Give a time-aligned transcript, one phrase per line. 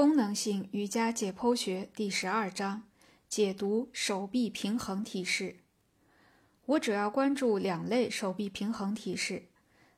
[0.00, 2.84] 功能性瑜伽解剖学第十二章：
[3.28, 5.56] 解读手臂平衡体式。
[6.64, 9.48] 我主要关注两类手臂平衡体式。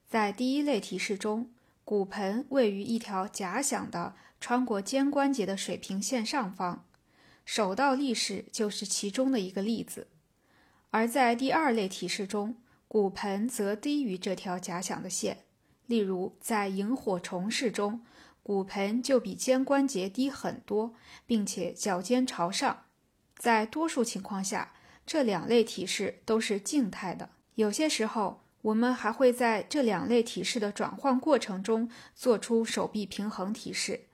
[0.08, 1.52] 在第一类体式中，
[1.84, 6.84] 骨盆位于一条假想的穿过肩关节的水平线上方，
[7.44, 10.08] 手倒立式就是其中的一个例子。
[10.90, 12.56] 而在第二类体式中，
[12.88, 15.44] 骨盆则低于这条假想的线，
[15.86, 18.04] 例如在萤火虫式中。
[18.42, 20.94] 骨盆就比肩关节低很多，
[21.26, 22.84] 并且脚尖朝上。
[23.36, 24.72] 在多数情况下，
[25.06, 27.30] 这两类体式都是静态的。
[27.54, 34.06] 有些时候，我们还会在这两类体式的转换过程中做出手臂平衡体式，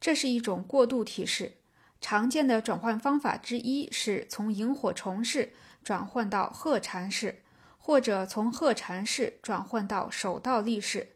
[0.00, 1.54] 这是一种过渡体式。
[2.00, 7.42] 常见的转换方法之一是从萤火虫式转换到鹤蝉式，
[7.78, 11.13] 或者从鹤蝉式转换到手倒立式。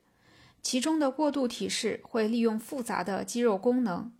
[0.68, 4.12] 其中的过渡体式会利用复杂的肌肉功能，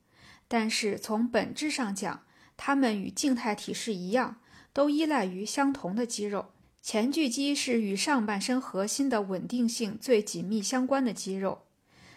[0.49, 2.23] 但是从本质上讲，
[2.57, 4.37] 它们与静态体式一样，
[4.73, 6.47] 都依赖于相同的肌肉。
[6.81, 11.65] 前锯肌是与上半身核心的稳定性最紧密相关的肌肉。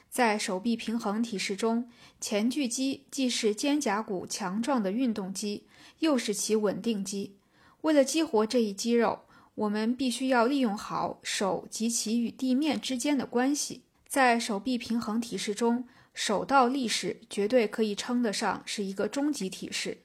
[0.10, 1.90] 在手臂平衡体式中，
[2.22, 5.66] 前锯肌既是肩胛骨强壮的运动肌，
[6.00, 7.36] 又是其稳定肌。
[7.82, 13.82] 为了激活这一肌肉，我们必须要利用好手及其与地面之间的关系。
[14.12, 20.00] 在手臂平衡体式中，手倒立式绝对可以称得上是一个终极体式。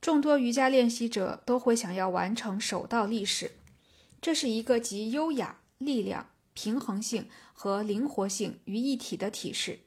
[0.00, 3.50] 众多瑜伽练习者都会想要完成手倒立式，
[4.20, 9.80] 这是一个集优雅、力量、平衡性和灵活性于一体的体式。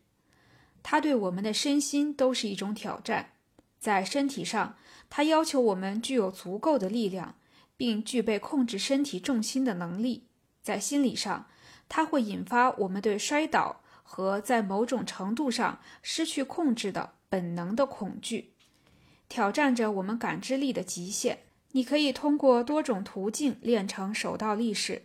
[0.84, 3.36] 它对我们的身心都是一种挑战。
[3.80, 4.75] 在身体上，
[5.09, 7.36] 它要求我们具有足够的力量，
[7.78, 10.23] 并具备控制身体重心的能力；
[10.62, 11.47] 在心理上，
[11.88, 18.53] 它会引发我们对摔倒和在某种程度上失去控制的本能的恐惧，
[19.28, 21.39] 挑战着我们感知力的极限。
[21.72, 25.03] 你可以通过多种途径练成手倒立式。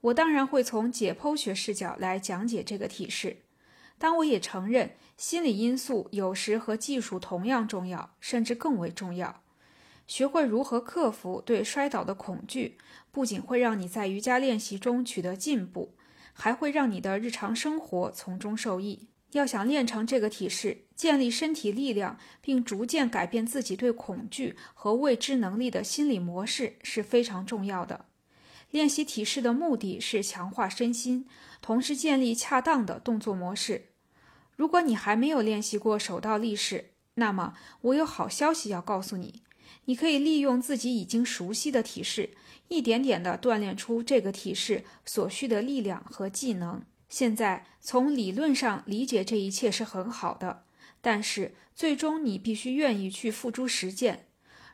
[0.00, 3.38] 我当然会从解剖学视角来讲解这个体式，
[3.98, 9.42] 但我也承认心理因素有时和技术同样重要，甚至更为重要。
[10.06, 12.78] 学会如何克服对摔倒的恐惧，
[13.10, 15.92] 不仅会让你在瑜伽练习中取得进步。
[16.40, 19.08] 还会让你的日常生活从中受益。
[19.32, 28.06] 要想练成这个体式，建立身体力量，并逐渐改变自己对恐惧和未知能力的心理模式是非常重要的。
[28.70, 31.26] 练习体式的目的是强化身心，
[31.60, 33.88] 同时建立恰当的动作模式。
[34.54, 39.42] 如果你还没有练习过手倒立式，那么我有好消息要告诉你。
[39.84, 42.30] 你可以利用自己已经熟悉的体式，
[42.68, 46.82] 一点点地锻炼出这个体式所需的力量和技能。
[47.08, 50.64] 现在从理论上理解这一切是很好的，
[51.00, 54.26] 但是最终你必须愿意去付诸实践。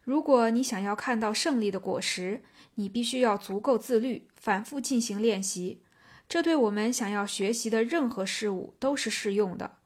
[0.02, 2.42] 如果你想要看到胜利的果实，
[2.74, 5.80] 你必须要足够自律，反复进行练习。
[6.28, 9.76] 这对我们想要学习的任何事物都是适用的。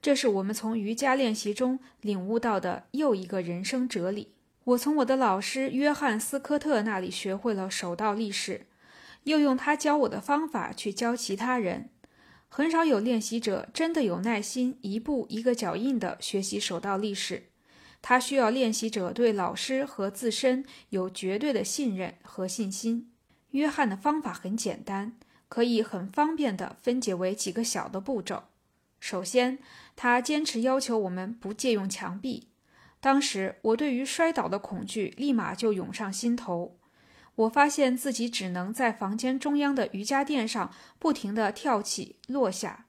[0.00, 4.32] 这是我们从瑜伽练习中领悟到的又一个人生哲理。
[4.68, 8.66] 我从我的老师约翰斯科特那里学会了手倒立式，
[9.22, 11.88] 又用他教我的方法去教其他人。
[12.50, 17.44] 很少有练习者真的有耐心一步一个脚印地学习手倒立式。
[18.02, 23.10] 他需要练习者对老师和自身有绝对的信任和信心。
[23.52, 25.16] 约翰的方法很简单，
[25.48, 28.44] 可以很方便地分解为几个小的步骤。
[29.00, 29.58] 首先，
[29.96, 32.47] 他坚持要求我们不借用墙壁。
[33.00, 36.76] 当时我对于摔倒的恐惧立马就涌上心头。
[37.36, 42.86] 我发现自己只能在房间中央的瑜伽垫上不停地跳起落下。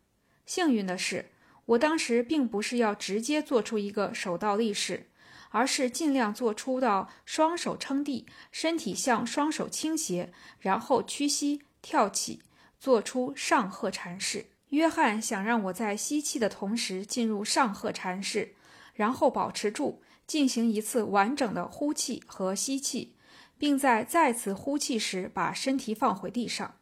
[0.47, 1.29] 幸运的是，
[1.65, 5.11] 我当时并不是要直接做出一个手倒立式，
[5.51, 12.41] 而是尽量做出到双手撑地，身体向双手倾斜，然后屈膝跳起，
[12.79, 14.47] 做出上鹤禅式。
[14.69, 18.55] 约翰想让我在吸气的同时进入上鹤禅式。
[18.99, 23.15] 然后保持住，进行一次完整的呼气和吸气，
[23.57, 26.75] 并在再次呼气时把身体放回地上。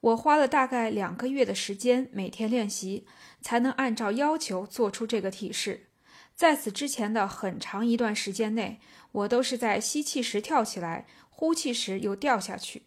[0.00, 3.06] 我花了大概两个月的时间，每天练习，
[3.40, 5.86] 才能按照要求做出这个体式。
[6.34, 8.78] 在此之前的很长一段时间内，
[9.12, 12.82] 我都是在吸气时跳起来，呼气时又掉下去，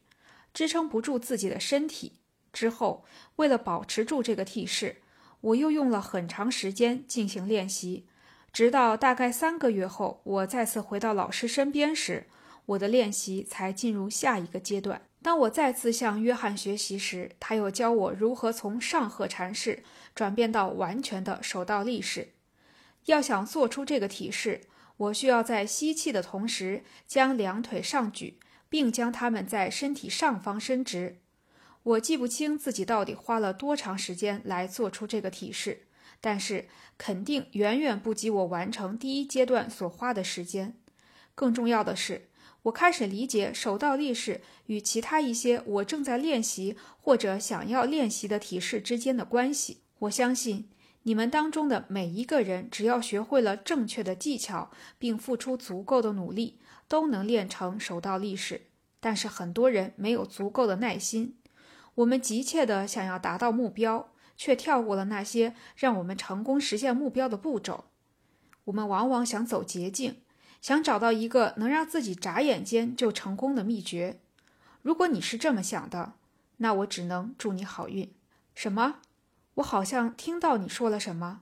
[0.53, 2.19] 支撑不住自己的身体。
[2.51, 3.03] 之后，
[3.37, 4.97] 为了保持住这个体式，
[5.41, 8.05] 我又用了很长时间进行练习。
[8.53, 12.27] 直到大概三个月后，我再次回到老师身边时，
[12.67, 15.01] 我的练习才进入下一个阶段。
[15.23, 19.83] 当我再次向约翰学习时，他又教我如何从上鹤禅式
[20.13, 22.33] 转变到完全的手倒立式。
[23.05, 24.61] 要想做出这个体式，
[24.97, 28.37] 我需要在吸气的同时将两腿上举，
[28.69, 31.17] 并将它们在身体上方伸直。
[31.81, 35.87] 我记不清自己到底花了多长时间来做出这个体式，
[36.25, 40.77] 但是肯定远远不及我完成第一阶段所花的时间。
[41.35, 42.29] 更重要的是，
[42.61, 49.79] 我开始理解手倒立式与其他一些我正在练习或者想要练习的体式之间的关系。
[49.99, 50.69] 我相信
[51.01, 58.61] 你们当中的每一个人，只要学会了正确的技巧，并付出足够的努力，都能练成手倒立式。
[59.01, 61.35] 但是很多人没有足够的耐心。
[61.95, 67.85] 我们急切地想要达到目标，却跳过了那些让我们成功实现目标的步骤。
[68.65, 70.21] 我们往往想走捷径，
[70.61, 74.19] 想找到一个能让自己眨眼间就成功的秘诀。
[74.81, 76.13] 如果你是这么想的，
[76.57, 78.13] 那我只能祝你好运。
[78.55, 78.99] 什么？
[79.55, 81.41] 我好像听到你说了什么？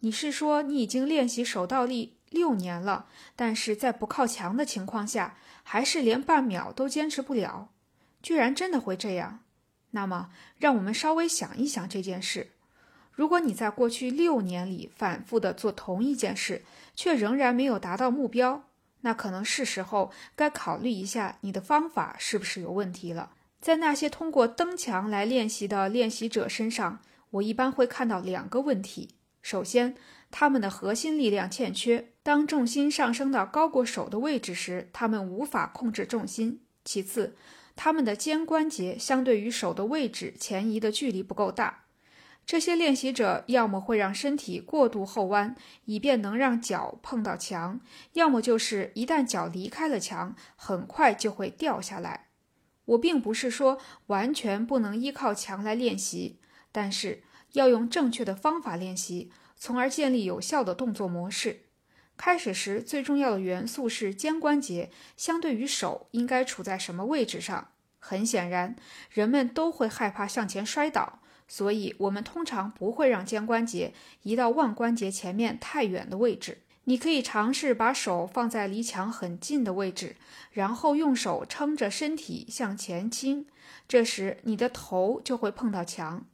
[0.00, 7.70] 你是说你已经练习手倒立六年了，但是在不靠墙的情况下，还是连半秒都坚持不了？
[8.22, 9.40] 居然真的会这样？
[9.96, 10.28] 那么，
[10.58, 12.48] 让我们稍微想一想这件事：
[13.12, 16.62] 如果你在过去六年里反复的做同一件事，
[16.94, 18.64] 却仍然没有达到目标，
[19.00, 23.30] 那可能是时候该考虑一下你的方法是不是有问题了。
[23.58, 27.00] 在那些通过蹬墙来练习的练习者身上，
[27.30, 29.96] 我一般会看到两个问题：首先，
[30.30, 37.34] 他们的核心力量欠缺，当重心上升到高过手的位置时，他们无法控制重心；其次，
[37.76, 41.84] 他们的肩关节相对于手的位置前移的距离不够大，
[42.46, 47.80] 这些练习者要么会让身体过度后弯，以便能让脚碰到墙；
[48.14, 52.28] 要么就是一旦脚离开了墙，很快就会掉下来。
[52.86, 56.38] 我并不是说完全不能依靠墙来练习，
[56.72, 61.65] 但是要用正确的方法练习，从而建立有效的动作模式。
[62.16, 67.68] 开始时最重要的元素是肩关节相对于手应该处在什么位置上。
[67.98, 68.76] 很显然，
[69.10, 71.18] 人们都会害怕向前摔倒，
[71.48, 73.92] 所以我们通常不会让肩关节
[74.22, 76.58] 移到腕关节前面太远的位置。
[76.84, 80.14] 你可以尝试把手放在离墙很近的位置，
[80.52, 83.46] 然后用手撑着身体向前倾，
[83.88, 86.24] 这时你的头就会碰到墙。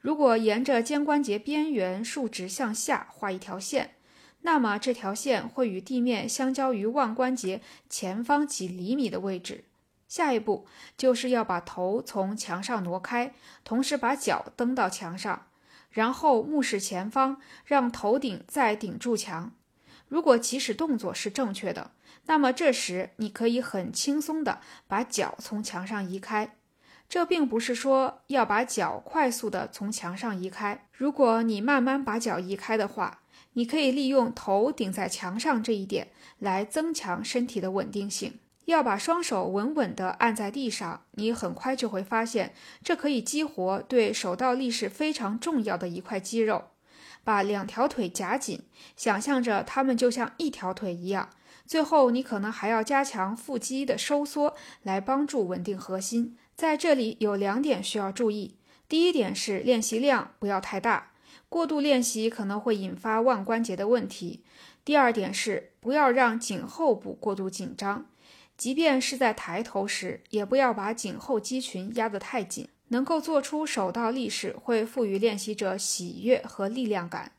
[0.00, 3.95] 如果沿着肩关节边缘竖直向下画一条线。
[4.42, 7.60] 那么这条线会与地面相交于腕关节
[7.90, 9.64] 前方几厘米的位置。
[10.08, 10.66] 下一步
[10.96, 13.34] 就是要把头从墙上挪开，
[13.64, 15.46] 同时把脚蹬到墙上，
[15.90, 19.52] 然后目视前方，让头顶再顶住墙。
[20.06, 21.90] 如果起始动作是正确的，
[22.26, 26.54] 那么这时你可以很轻松地把脚从墙上移开。
[27.08, 30.86] 这并不是说要把脚快速地从墙上移开。
[30.92, 33.20] 如果你慢慢把脚移开的话，
[33.52, 36.08] 你可以利用头顶在墙上这一点
[36.38, 38.38] 来增强身体的稳定性。
[38.66, 46.64] 要把双手稳稳地按在地上，你很快就会发现，这可以激活对手倒立式非常重要的一块肌肉。
[47.22, 48.64] 把两条腿夹紧，
[48.96, 51.30] 想象着它们就像一条腿一样。
[51.64, 56.36] 最后，你可能还要加强腹肌的收缩，来帮助稳定核心。
[56.56, 58.56] 在这里有两点需要注意：
[58.88, 61.12] 第一点是练习量不要太大。
[61.50, 64.42] 过度练习可能会引发腕关节的问题。
[64.82, 68.06] 第二点是，不要让颈后部过度紧张，
[68.56, 72.66] 即便是在抬头时，也不要把颈后肌群压得太紧。
[72.88, 77.32] 能够做出手倒立式，会赋予练习者喜悦和力量感。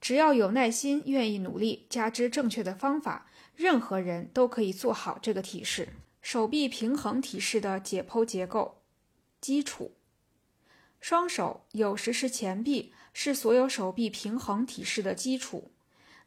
[0.00, 5.90] 只要有耐心、愿意努力，加之正确的方法，任何人都可以做好这个体式。
[6.30, 8.82] 手臂平衡体式的解剖结构
[9.40, 9.92] 基础：
[11.00, 12.92] 双手有时是前臂。
[13.14, 15.70] 是所有手臂平衡体式的基础。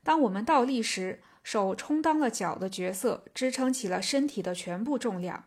[0.03, 5.43] 当我们倒立时，手充当了脚的角色，支撑起了身体的全部重量。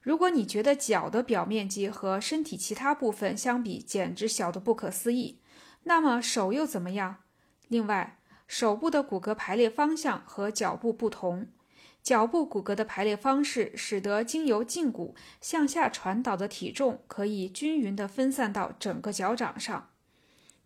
[0.00, 5.38] 如果你觉得脚的表面积和身体其他部分相比简直小得不可思议，
[5.82, 7.18] 那么手又怎么样？
[7.68, 8.18] 另外，
[8.48, 11.48] 手部的骨骼排列方向和脚部不同，
[12.02, 19.90] 脚部骨骼的排列方式使得经由胫骨向下传导的体重可以均匀地分散到整个脚掌上。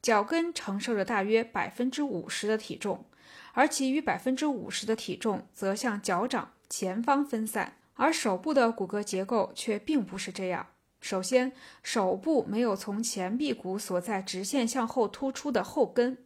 [0.00, 3.04] 脚跟承受着大约百分之五十的体重，
[3.52, 7.74] 而其余百分之五十的体重则向脚掌前方分散。
[7.94, 10.66] 而手部的骨骼结构却并不是这样。
[11.00, 11.52] 首先，
[11.82, 16.18] 手部没有从前臂骨所在直线向后突出的后跟，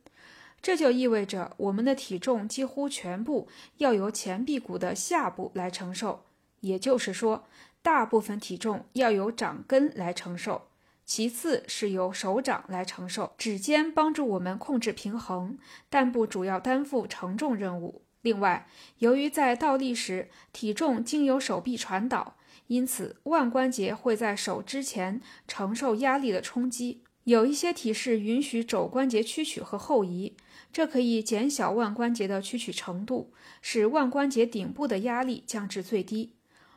[0.62, 3.49] 这就意味着我们的体重几乎全部
[3.79, 6.25] 要由前臂骨的下部来承受，
[6.61, 7.45] 也就是说，
[7.83, 10.69] 大部分体重要由掌根来承受。
[11.07, 13.33] 其次是由手掌来承受。
[13.37, 18.02] 指尖帮助我们控制平衡，但不主要担负承重任务。
[18.21, 22.37] 另外，由于在倒立时体重经由手臂传导，
[22.67, 27.02] 因此腕关节会在手之前承受压力的冲击。
[27.25, 30.35] 有一些体式允许肘关节屈曲和后移，
[30.73, 36.31] 这可以减小腕关节的屈曲程度，使腕关节顶部的压力降至最低；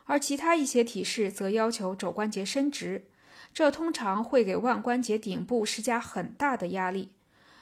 [0.04, 3.06] 而其他一些体式则要求肘关节伸直，
[3.54, 7.10] 这通常会给腕关节顶部施加很大的压力。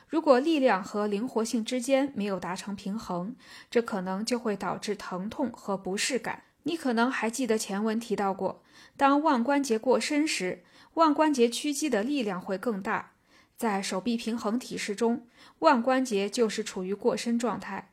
[0.09, 3.35] 如果力量和灵活性之间没有达成平衡，
[3.71, 6.43] 这可能就会导致疼痛和不适感。
[6.65, 8.63] 你可能还记得前文提到过，
[8.97, 10.63] 当腕关节过伸时，
[10.95, 13.13] 腕关节屈肌的力量会更大。
[13.57, 15.27] 在手臂平衡体式中，
[15.61, 17.93] 腕关节就是处于过伸状态。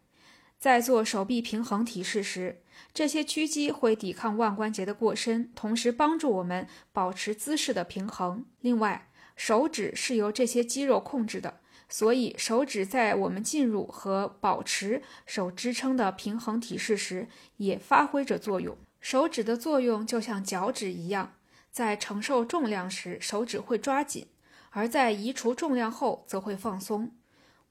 [0.58, 2.62] 在做手臂平衡体式时，
[2.94, 8.46] 这些屈肌会抵抗腕关节的过伸，同时帮助我们保持姿势的平衡。
[8.60, 11.60] 另外，手指是由这些肌肉控制的。
[11.88, 17.28] 所以，手指在我们进入和保持手支撑的平衡体式时，
[17.58, 18.78] 也发挥着作用。
[19.00, 21.34] 手指的作用就像脚趾一样，
[21.72, 24.26] 在承受重量时，手指会抓紧；
[24.72, 27.12] 而在移除重量后，则会放松。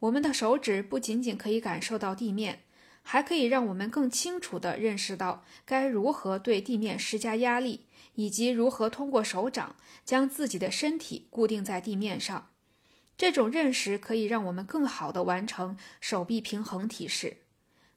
[0.00, 2.60] 我们的手指不仅仅可以感受到地面，
[3.02, 9.74] 还可以让我们更清楚地认识到该如何对地面施加压力，以及如何通过手掌
[10.04, 12.50] 将自己的身体固定在地面上。
[13.16, 17.38] 这种认识可以让我们更好地完成手臂平衡体式。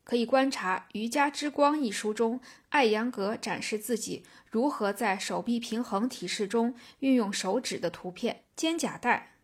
[0.03, 8.43] 可以观察《瑜伽之光》一书中，艾扬格展示自己如何在手臂平衡体式中运用手指的图片。
[8.55, 9.35] 肩胛带。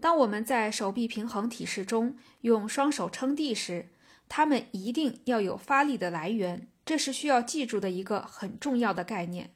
[0.00, 3.88] 当我们在手臂平衡体式中用双手撑地时，
[4.28, 9.50] 它们一定要有发力的来源，这是需要记住的一个很重要的概念。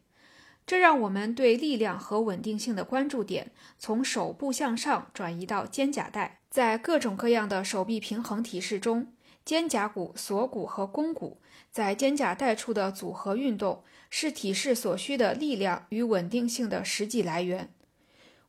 [0.67, 6.41] 这让我们对力量和稳定性的关注点从手部向上转移到肩胛带。
[6.49, 9.13] 在各种各样的手臂平衡体式中，
[9.45, 17.73] 肩胛骨、锁骨和肱骨在肩胛带处的组合运动是体式所需的力量与稳定性的实际来源。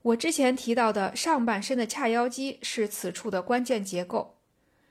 [0.03, 4.35] 我之前提到的上半身的髂腰肌是此处的关键结构。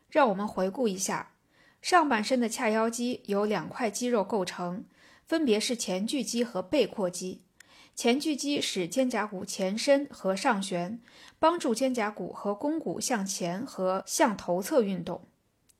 [0.08, 1.32] 让我们回顾一下，
[1.80, 4.84] 上半身的髂腰肌由两块肌肉构成。
[5.24, 7.42] 分别是前锯肌和背阔肌。
[7.94, 11.00] 前锯肌使肩胛骨前伸和上旋，
[11.38, 15.28] 帮助肩胛骨和肱骨向前和向头侧运动。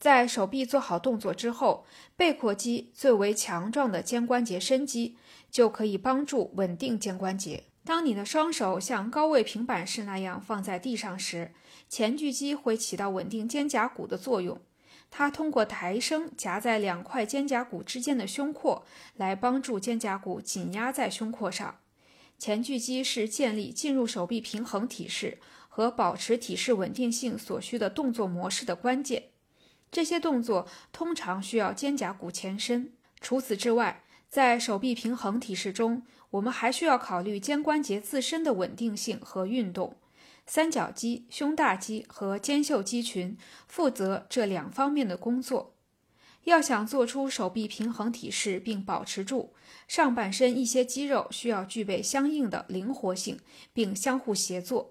[0.02, 5.16] 在手臂做好动作之后，背阔肌最为强壮的肩关节伸肌
[5.48, 7.62] 就可以帮助稳定肩关节。
[7.84, 11.52] 当你的双手像高位平板式那样放在地上时，
[11.88, 14.60] 前锯肌会起到稳定肩胛骨的作用。
[15.08, 21.78] 它通过抬升夹在两块肩胛骨之间的胸廓，来帮助肩胛骨紧压在胸廓上。
[22.36, 29.28] 前锯肌是建立进入手臂平衡体式和保持体式稳定性所需的动作模式的关键。
[29.92, 32.92] 这些动作通常需要肩胛骨前伸。
[33.20, 39.98] 除此之外，在手臂平衡体式中，我们还需要考虑肩关节自身的稳定性和运动。
[40.44, 45.74] 三角肌、胸大肌和肩袖肌群负责这两方面的工作。
[46.44, 49.54] 要想做出手臂平衡体式并保持住，
[49.86, 53.38] 上半身一些肌肉需要具备相应的灵活性，
[53.72, 54.90] 并相互协作。